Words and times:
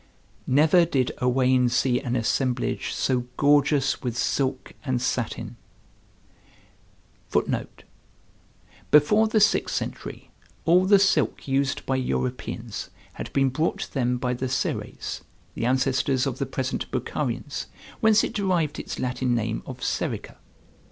Never 0.47 0.83
did 0.83 1.11
Owain 1.21 1.69
see 1.69 1.99
an 1.99 2.15
assemblage 2.15 2.91
so 2.91 3.27
gorgeous 3.37 4.01
with 4.01 4.17
silk 4.17 4.73
[Footnote: 7.29 7.83
Before 8.89 9.27
the 9.27 9.39
sixth 9.39 9.75
century 9.75 10.31
all 10.65 10.85
the 10.87 10.97
silk 10.97 11.47
used 11.47 11.85
by 11.85 11.97
Europeans 11.97 12.89
had 13.13 13.31
been 13.31 13.49
brought 13.49 13.77
to 13.81 13.93
them 13.93 14.17
by 14.17 14.33
the 14.33 14.49
Seres, 14.49 15.21
the 15.53 15.67
ancestors 15.67 16.25
of 16.25 16.39
the 16.39 16.47
present 16.47 16.89
Boukharians, 16.89 17.67
whence 17.99 18.23
it 18.23 18.33
derived 18.33 18.79
its 18.79 18.97
Latin 18.97 19.35
name 19.35 19.61
of 19.67 19.81
Serica. 19.83 20.37